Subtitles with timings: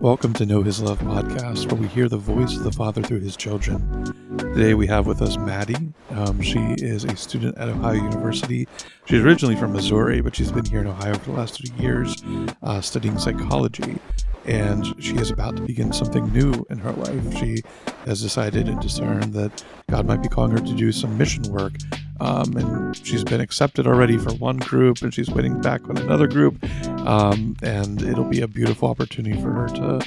[0.00, 3.20] Welcome to Know His Love podcast, where we hear the voice of the Father through
[3.20, 4.06] His children.
[4.38, 5.76] Today we have with us Madi.
[6.12, 8.66] Um, she is a student at Ohio University.
[9.04, 12.16] She's originally from Missouri, but she's been here in Ohio for the last three years
[12.62, 13.98] uh, studying psychology.
[14.46, 17.36] And she is about to begin something new in her life.
[17.36, 17.62] She
[18.06, 21.74] has decided and discerned that God might be calling her to do some mission work
[22.20, 26.26] um, and she's been accepted already for one group and she's waiting back on another
[26.26, 26.62] group
[27.06, 30.06] um, and it'll be a beautiful opportunity for her to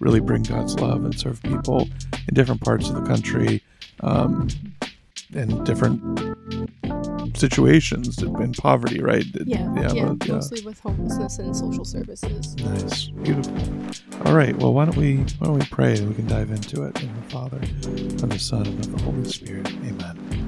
[0.00, 1.88] really bring god's love and serve people
[2.28, 3.62] in different parts of the country
[4.00, 4.48] um,
[5.34, 6.00] in different
[7.36, 9.24] situations in poverty right?
[9.44, 12.56] Yeah yeah, yeah but, mostly with homelessness and social services.
[12.56, 13.08] Nice.
[13.08, 13.54] Beautiful.
[14.26, 16.82] All right well why don't we why don't we pray and we can dive into
[16.84, 19.68] it in the father and the son and of the holy spirit.
[19.68, 20.41] Amen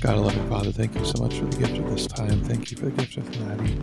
[0.00, 2.42] God, loving Father, thank you so much for the gift of this time.
[2.42, 3.78] Thank you for the gift of Madi.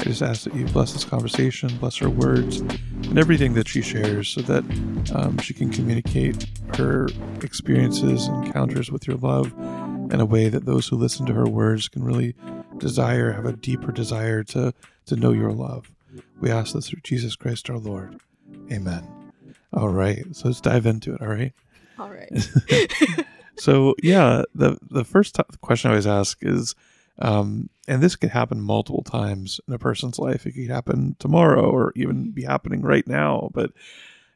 [0.00, 3.80] I just ask that you bless this conversation, bless her words, and everything that she
[3.80, 4.64] shares so that
[5.14, 7.08] um, she can communicate her
[7.42, 9.52] experiences and encounters with your love
[10.12, 12.34] in a way that those who listen to her words can really
[12.78, 14.74] desire, have a deeper desire to,
[15.06, 15.92] to know your love.
[16.40, 18.20] We ask this through Jesus Christ our Lord.
[18.72, 19.06] Amen.
[19.72, 20.24] All right.
[20.32, 21.22] So let's dive into it.
[21.22, 21.52] All right.
[21.98, 23.26] All right.
[23.56, 26.74] so yeah, the the first t- question I always ask is,
[27.18, 30.46] um, and this could happen multiple times in a person's life.
[30.46, 33.50] It could happen tomorrow, or even be happening right now.
[33.52, 33.72] But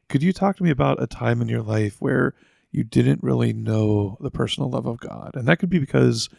[0.09, 2.33] could you talk to me about a time in your life where
[2.71, 6.29] you didn't really know the personal love of God, and that could be because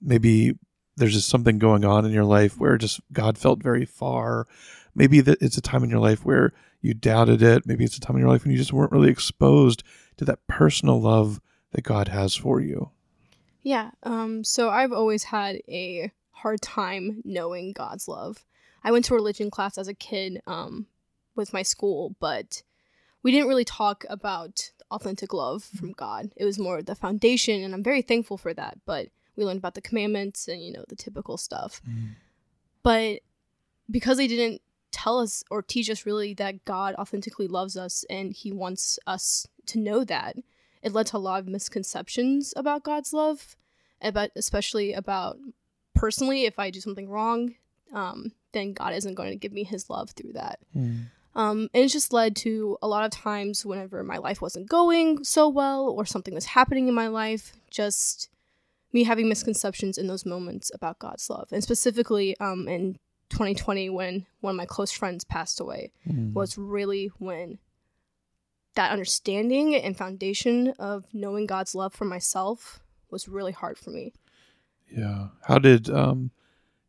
[0.00, 0.58] maybe
[0.96, 4.46] there's just something going on in your life where just God felt very far.
[4.94, 7.66] Maybe that it's a time in your life where you doubted it.
[7.66, 9.82] Maybe it's a time in your life when you just weren't really exposed
[10.16, 11.40] to that personal love
[11.76, 12.90] that God has for you?
[13.62, 13.90] Yeah.
[14.02, 18.46] Um, so I've always had a hard time knowing God's love.
[18.82, 20.86] I went to religion class as a kid um,
[21.34, 22.62] with my school, but
[23.22, 26.30] we didn't really talk about authentic love from God.
[26.34, 28.78] It was more the foundation, and I'm very thankful for that.
[28.86, 31.82] But we learned about the commandments and you know the typical stuff.
[31.86, 32.14] Mm.
[32.82, 33.20] But
[33.90, 38.32] because they didn't tell us or teach us really that God authentically loves us and
[38.32, 40.36] He wants us to know that,
[40.82, 43.56] it led to a lot of misconceptions about God's love,
[44.00, 45.38] about especially about
[45.94, 47.54] personally if I do something wrong,
[47.92, 50.58] um, then God isn't going to give me His love through that.
[50.76, 51.06] Mm.
[51.34, 55.22] Um, and it just led to a lot of times whenever my life wasn't going
[55.22, 58.30] so well or something was happening in my life, just
[58.92, 61.48] me having misconceptions in those moments about God's love.
[61.52, 62.94] And specifically um, in
[63.28, 66.32] 2020, when one of my close friends passed away, mm.
[66.32, 67.58] was really when
[68.76, 74.12] that understanding and foundation of knowing God's love for myself was really hard for me.
[74.90, 75.28] Yeah.
[75.42, 76.30] How did um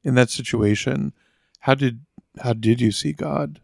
[0.03, 1.13] in that situation,
[1.61, 2.05] how did
[2.41, 3.59] how did you see God?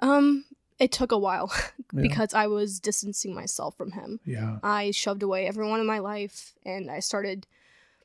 [0.00, 0.44] Um
[0.78, 1.52] it took a while
[1.94, 2.40] because yeah.
[2.40, 4.20] I was distancing myself from him.
[4.24, 4.58] Yeah.
[4.62, 7.46] I shoved away everyone in my life and I started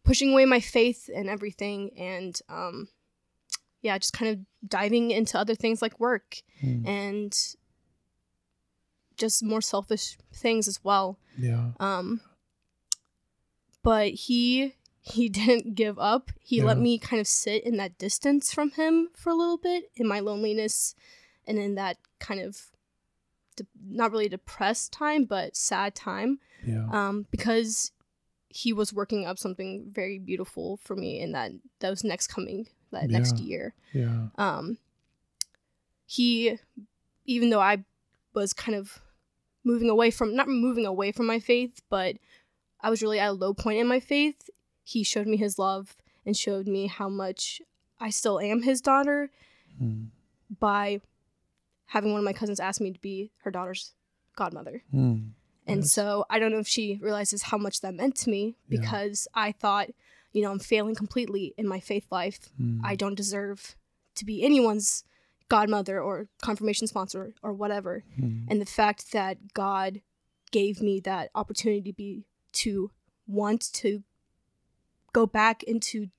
[0.04, 2.90] pushing away my faith and everything and um
[3.82, 6.86] yeah, just kind of diving into other things like work mm.
[6.86, 7.56] and
[9.20, 11.20] just more selfish things as well.
[11.38, 11.72] Yeah.
[11.80, 12.22] Um
[13.84, 16.32] but he he didn't give up.
[16.42, 16.64] He yeah.
[16.64, 20.08] let me kind of sit in that distance from him for a little bit in
[20.08, 20.96] my loneliness
[21.46, 22.68] and in that kind of
[23.56, 26.40] de- not really depressed time but sad time.
[26.66, 26.88] Yeah.
[26.92, 27.92] Um because
[28.52, 31.52] he was working up something very beautiful for me in that
[31.82, 33.18] that was next coming that yeah.
[33.18, 33.76] next year.
[33.94, 34.28] Yeah.
[34.38, 34.78] Um
[36.06, 36.58] he
[37.26, 37.84] even though I
[38.34, 39.00] was kind of
[39.64, 42.18] moving away from not moving away from my faith, but
[42.82, 44.50] I was really at a low point in my faith.
[44.84, 47.62] He showed me his love and showed me how much
[48.00, 49.30] I still am his daughter
[49.82, 50.08] mm.
[50.60, 51.02] by
[51.88, 53.94] having one of my cousins ask me to be her daughter's
[54.36, 54.84] godmother.
[54.94, 55.32] Mm.
[55.68, 55.92] And yes.
[55.92, 59.44] so I don't know if she realizes how much that meant to me because yeah.
[59.44, 59.90] I thought,
[60.32, 62.50] you know, I'm failing completely in my faith life.
[62.60, 62.80] Mm.
[62.84, 63.76] I don't deserve
[64.16, 65.04] to be anyone's
[65.50, 68.04] godmother or confirmation sponsor or whatever.
[68.20, 68.46] Mm.
[68.50, 70.02] And the fact that God
[70.52, 72.92] gave me that opportunity to be to
[73.28, 74.04] want to
[75.14, 76.10] go back into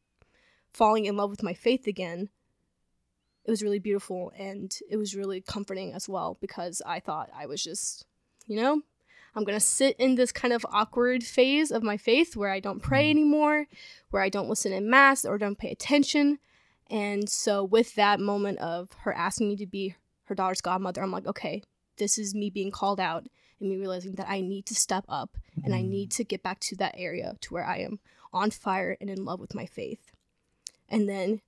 [0.72, 2.28] falling in love with my faith again
[3.44, 7.46] it was really beautiful and it was really comforting as well because I thought I
[7.46, 8.06] was just,
[8.46, 8.82] you know,
[9.34, 12.60] I'm going to sit in this kind of awkward phase of my faith where I
[12.60, 13.10] don't pray hmm.
[13.10, 13.66] anymore,
[14.10, 16.38] where I don't listen in mass or don't pay attention.
[16.90, 19.94] And so, with that moment of her asking me to be
[20.24, 21.62] her daughter's godmother, I'm like, okay,
[21.98, 23.26] this is me being called out
[23.60, 25.66] and me realizing that I need to step up mm-hmm.
[25.66, 25.90] and I mm-hmm.
[25.90, 28.00] need to get back to that area to where I am
[28.32, 30.12] on fire and in love with my faith.
[30.88, 31.40] And then,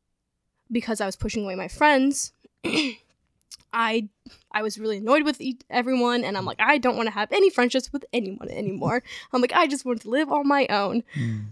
[0.71, 2.33] because I was pushing away my friends,
[3.73, 4.09] I
[4.53, 7.50] I was really annoyed with everyone, and I'm like, I don't want to have any
[7.50, 9.03] friendships with anyone anymore.
[9.33, 11.03] I'm like, I just want to live on my own.
[11.17, 11.47] Mm.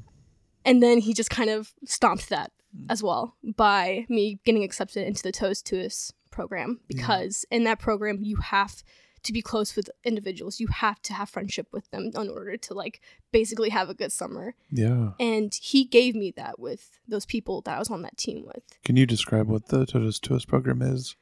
[0.65, 2.53] And then he just kind of stomped that.
[2.89, 6.97] As well by me getting accepted into the Totus Tuus program Yeah.
[6.97, 8.83] because in that program you have
[9.25, 10.61] to be close with individuals.
[10.61, 13.01] You have to have friendship with them in order to like
[13.33, 14.55] basically have a good summer.
[14.71, 15.11] Yeah.
[15.21, 18.63] And he gave me that with those people that I was on that team with.
[18.85, 21.17] Can you describe what the Totus Tuus program is?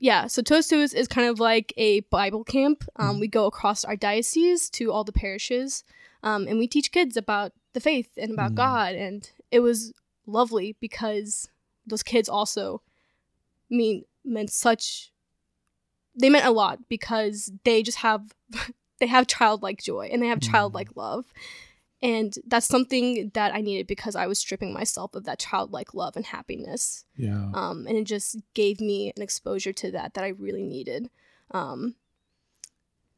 [0.00, 2.84] Yeah, so Totus Tuus is kind of like a Bible camp.
[2.96, 3.20] Um, Mhm.
[3.20, 5.84] We go across our diocese to all the parishes,
[6.24, 8.56] um, and we teach kids about the faith and about Mm.
[8.56, 8.94] God.
[8.96, 9.92] And it was
[10.26, 11.48] lovely because
[11.86, 12.82] those kids also
[13.70, 15.12] mean meant such.
[16.18, 18.32] They meant a lot because they just have
[19.00, 21.26] they have childlike joy and they have childlike love.
[22.02, 26.16] And that's something that I needed because I was stripping myself of that childlike love
[26.16, 27.50] and happiness Yeah.
[27.54, 31.08] um, and it just gave me an exposure to that that I really needed.
[31.50, 31.94] Um,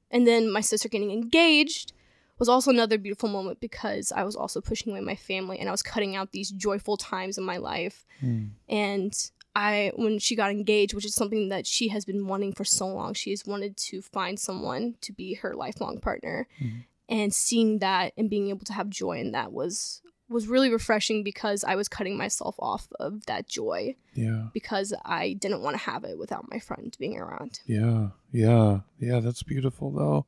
[0.09, 1.95] and then my sister getting engaged
[2.39, 5.73] was also another beautiful moment because I was also pushing away my family and I
[5.73, 8.05] was cutting out these joyful times in my life.
[8.23, 8.51] Mm.
[8.69, 12.65] And I, when she got engaged, which is something that she has been wanting for
[12.65, 16.47] so long, she has wanted to find someone to be her lifelong partner.
[16.61, 16.85] Mhm.
[17.09, 21.23] And seeing that and being able to have joy in that was was really refreshing
[21.23, 24.49] because I was cutting myself off of that joy Yeah.
[24.53, 27.61] because I didn't want to have it without my friend being around.
[27.65, 28.09] Yeah.
[28.33, 28.81] Yeah.
[28.99, 29.21] Yeah.
[29.21, 30.27] That's beautiful though.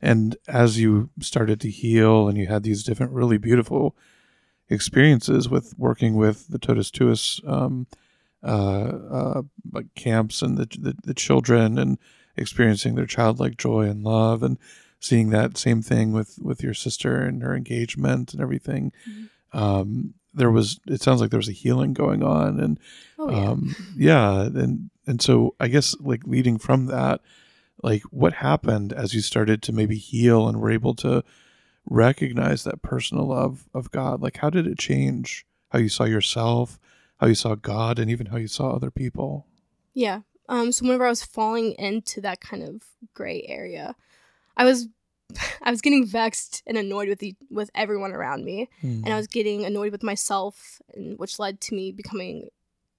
[0.00, 3.96] And as you started to heal and you had these different really beautiful
[4.70, 7.86] experiences with working with the Totus Tuus um,
[8.42, 8.46] uh,
[9.10, 9.42] uh,
[9.72, 11.98] like camps and the, the the children and
[12.36, 14.58] experiencing their childlike joy and love and
[15.00, 18.92] seeing that same thing with with your sister and her engagement and everything.
[19.08, 19.28] Mhm.
[19.58, 22.78] Um, there was it sounds like there was a healing going on and
[23.18, 23.48] Oh yeah.
[23.50, 27.20] um yeah and and so i guess like leading from that
[27.82, 31.22] like what happened as you started to maybe heal and were able to
[31.86, 36.78] recognize that personal love of god like how did it change how you saw yourself
[37.18, 39.46] how you saw god and even how you saw other people
[39.98, 40.20] yeah.
[40.48, 42.82] Um so whenever I was falling into that kind of
[43.14, 43.96] gray area,
[44.56, 44.88] I was
[45.62, 48.68] I was getting vexed and annoyed with the, with everyone around me.
[49.04, 52.48] and I was getting annoyed with myself, and which led to me becoming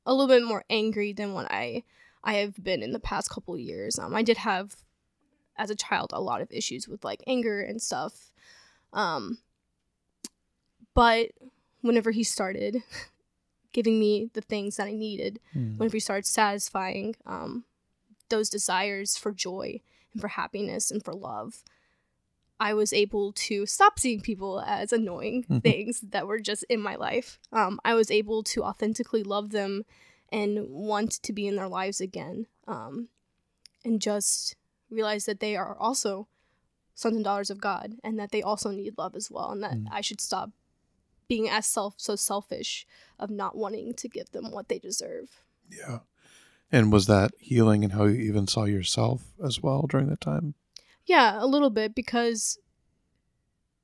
[0.05, 1.83] a little bit more angry than what I
[2.23, 3.97] I have been in the past couple of years.
[3.97, 4.75] Um, I did have,
[5.57, 8.31] as a child, a lot of issues with like anger and stuff.
[8.93, 9.39] Um,
[10.93, 11.29] but
[11.81, 12.83] whenever he started
[13.73, 15.77] giving me the things that I needed, Mm.
[15.77, 17.63] whenever he started satisfying um,
[18.29, 19.81] those desires for joy
[20.13, 21.63] and for happiness and for love,
[22.59, 25.61] I was able to stop seeing people as annoying Mhm.
[25.63, 27.39] things that were just in my life.
[27.53, 29.85] Um, I was able to authentically love them
[30.31, 33.09] and want to be in their lives again, um,
[33.85, 34.55] and just
[34.89, 36.27] realize that they are also
[36.95, 39.73] sons and daughters of God, and that they also need love as well, and that
[39.77, 39.87] Mm.
[39.91, 40.51] I should stop
[41.27, 42.85] being as self so selfish
[43.19, 45.43] of not wanting to give them what they deserve.
[45.71, 45.99] yeah
[46.71, 50.53] and was that healing and how you even saw yourself as well during that time
[51.05, 52.57] Yeah, a little bit because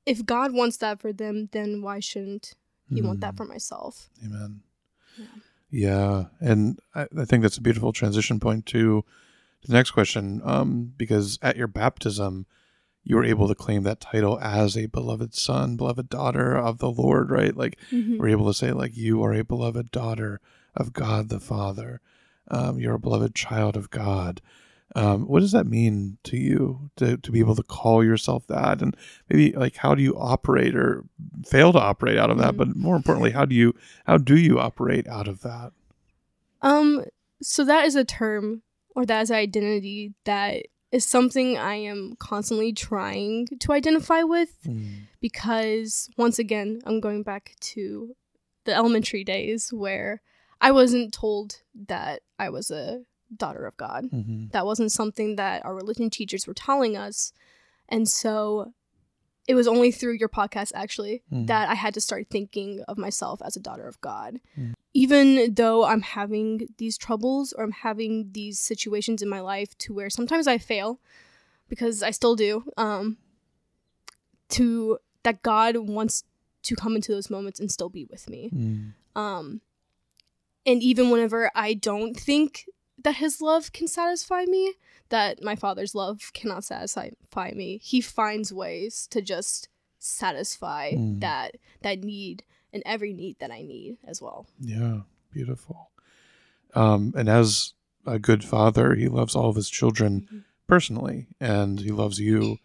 [0.04, 2.54] if God wants that for them, then why shouldn't
[2.88, 3.36] He want that Mm.
[3.38, 4.08] for myself?
[4.24, 4.62] Amen.
[5.16, 5.26] Yeah.
[5.70, 9.04] Yeah, and I, I think that's a beautiful transition point to
[9.66, 12.46] the next question, um, because at your baptism,
[13.02, 16.90] you were able to claim that title as a beloved son, beloved daughter of the
[16.90, 17.56] Lord, right?
[17.56, 18.18] Like Mhm.
[18.18, 20.40] we're able to say, like you are a beloved daughter
[20.74, 22.00] of God the Father.
[22.48, 24.40] Um, you're a beloved child of God.
[24.94, 28.80] Um, what does that mean to you to, to be able to call yourself that?
[28.80, 28.96] And
[29.28, 31.04] maybe like how do you operate or
[31.44, 32.54] fail to operate out of that?
[32.54, 32.56] Mhm.
[32.56, 33.74] But more importantly, how do you
[34.06, 35.72] how do you operate out of that?
[36.62, 37.04] Um,
[37.42, 38.62] so that is a term
[38.94, 40.62] or that is an identity that
[40.92, 44.56] is something I am constantly trying to identify with
[45.20, 48.14] because once again, I'm going back to
[48.64, 50.22] the elementary days where
[50.60, 51.56] I wasn't told
[51.88, 53.02] that I was a
[53.34, 54.06] daughter of God.
[54.12, 54.48] Mm-hmm.
[54.52, 57.32] That wasn't something that our religion teachers were telling us.
[57.88, 58.72] And so
[59.48, 61.46] it was only through your podcast, actually, Mm.
[61.46, 64.40] that I had to start thinking of myself as a daughter of God.
[64.58, 64.74] Mm.
[64.92, 69.94] Even though I'm having these troubles or I'm having these situations in my life to
[69.94, 71.00] where sometimes I fail,
[71.68, 73.18] because I still do, um,
[74.50, 76.24] to that God wants
[76.62, 78.50] to come into those moments and still be with me.
[78.52, 78.94] Mm.
[79.20, 79.60] Um,
[80.64, 82.66] and even whenever I don't think
[83.02, 84.74] that his love can satisfy me,
[85.10, 87.10] that my father's love cannot satisfy
[87.54, 91.20] me, he finds ways to just satisfy Mm.
[91.20, 94.46] that that need and every need that I need as well.
[94.60, 95.00] Yeah,
[95.32, 95.90] beautiful.
[96.74, 97.74] Um, and as
[98.06, 98.94] a good father.
[98.94, 100.44] He loves all of his children Mhm.
[100.68, 102.58] personally, and he loves you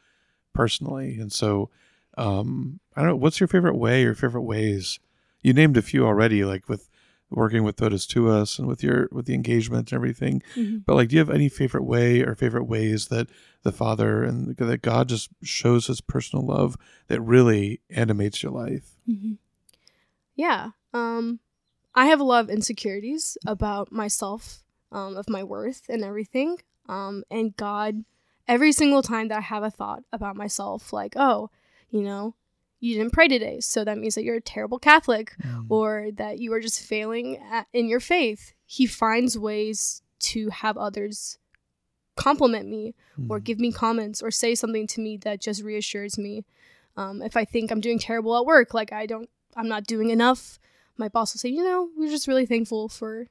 [0.54, 1.18] personally.
[1.20, 1.72] And so,
[2.16, 3.16] um, I don't know.
[3.16, 4.04] What's your favorite way?
[4.04, 5.00] Your favorite ways?
[5.42, 6.90] You named a few already, like with
[7.32, 10.44] working with Totus Tuus and with your with the engagement and everything.
[10.56, 10.84] Mhm.
[10.86, 13.28] But like, do you have any favorite way or favorite ways that
[13.64, 18.98] the Father and that God just shows His personal love that really animates your life?
[19.10, 19.38] Mhm.
[20.36, 20.72] Yeah.
[20.94, 21.40] Um,
[21.96, 26.58] I have a lot of insecurities about myself, um, of my worth and everything.
[26.88, 28.04] Um, and God,
[28.48, 31.50] every single time that I have a thought about myself, like, oh,
[31.90, 32.36] you know,
[32.82, 35.36] you didn't pray today, so that means that you're a terrible Catholic,
[35.70, 38.54] or that you are just failing at, in your faith.
[38.66, 41.38] He finds ways to have others
[42.16, 42.94] compliment me
[43.30, 43.44] or Mm.
[43.44, 46.44] give me comments or say something to me that just reassures me.
[46.98, 50.10] Um, if I think I'm doing terrible at work, like I don't, I'm not doing
[50.10, 50.60] enough,
[50.98, 53.28] my boss will say, you know, we're just really thankful for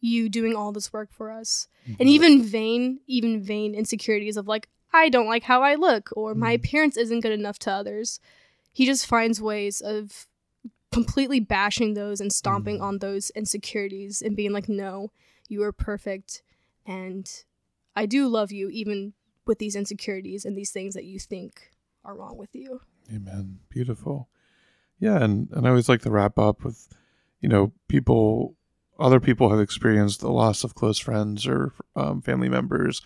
[0.00, 1.68] you doing all this work for us.
[1.98, 2.12] And Mhm.
[2.12, 6.52] even vain, even vain insecurities of like, I don't like how I look or my
[6.52, 6.56] Mhm.
[6.56, 8.20] appearance isn't good enough to others.
[8.72, 10.26] He just finds ways of
[10.92, 12.82] completely bashing those and stomping Mhm.
[12.82, 15.12] on those insecurities and being like, no,
[15.48, 16.42] you are perfect.
[16.86, 17.30] And
[17.94, 19.12] I do love you, even
[19.46, 21.70] with these insecurities and these things that you think
[22.04, 22.80] are wrong with you.
[23.12, 23.60] Amen.
[23.68, 24.28] Beautiful.
[24.98, 26.88] Yeah, and, and I always like to wrap up with,
[27.40, 28.56] you know, people,
[28.98, 33.02] other people have experienced the loss of close friends or um, family members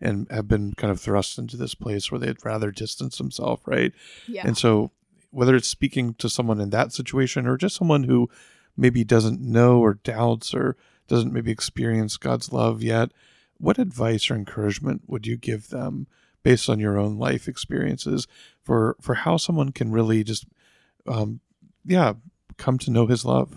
[0.00, 3.92] and have been kind of thrust into this place where they'd rather distance themselves, right?
[4.26, 4.46] Yeah.
[4.46, 4.90] And so,
[5.36, 8.30] whether it's speaking to someone in that situation or just someone who
[8.74, 10.76] maybe doesn't know or doubts or
[11.08, 13.10] doesn't maybe experience God's love yet,
[13.58, 16.06] what advice or encouragement would you give them
[16.42, 18.26] based on your own life experiences
[18.62, 20.46] for for how someone can really just,
[21.06, 21.40] um,
[21.84, 22.14] yeah,
[22.56, 23.56] come to know His love?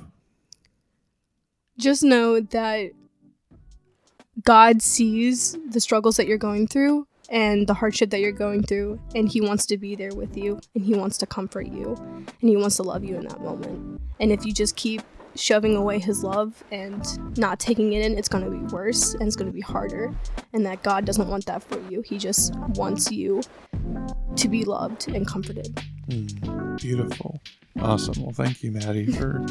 [1.77, 2.91] just know that
[4.43, 8.99] God sees the struggles that you're going through and the hardship that you're going through,
[9.13, 11.95] and He wants to be there with you, and He wants to comfort you,
[12.41, 14.01] and He wants to love you in that moment.
[14.19, 15.01] And if you just keep
[15.35, 19.23] shoving away His love and not taking it in, it's going to be worse and
[19.23, 20.13] it's going to be harder.
[20.53, 22.01] And that God doesn't want that for you.
[22.01, 23.41] He just wants you
[24.35, 25.79] to be loved and comforted.
[26.07, 27.39] Mm, beautiful,
[27.79, 28.23] awesome.
[28.23, 29.45] Well, thank you, Madi, for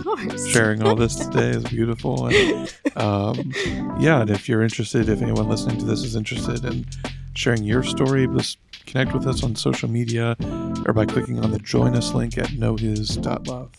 [0.51, 1.51] sharing all this today.
[1.51, 2.27] Is beautiful.
[2.27, 3.53] And um,
[3.99, 6.87] yeah and if you're interested if anyone listening to this is interested in
[7.35, 10.37] sharing your story just connect with us on social media
[10.87, 13.71] or by clicking on the join us link at knowhis.love